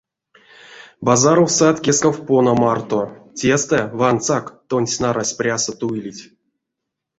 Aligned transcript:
Базаров 1.05 1.49
сат 1.57 1.77
кескав 1.83 2.17
пона 2.27 2.53
марто, 2.61 3.01
тестэ, 3.37 3.79
вансак, 3.99 4.45
тонсь 4.69 4.99
наразь 5.01 5.35
прясо 5.39 5.71
туилить. 5.79 6.23